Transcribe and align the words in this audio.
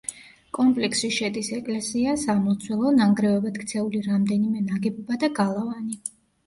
კომპლექსში 0.57 1.09
შედის 1.17 1.51
ეკლესია, 1.57 2.17
სამლოცველო, 2.23 2.95
ნანგრევებად 2.97 3.63
ქცეული 3.67 4.05
რამდენიმე 4.11 4.67
ნაგებობა 4.73 5.25
და 5.27 5.33
გალავანი. 5.41 6.05